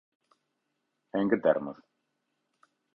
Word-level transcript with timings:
E 1.15 1.17
en 1.21 1.27
que 1.31 1.41
termos. 1.45 1.77